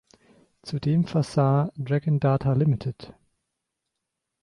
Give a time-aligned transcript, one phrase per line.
[0.63, 3.13] Zudem versah Dragon Data Ltd.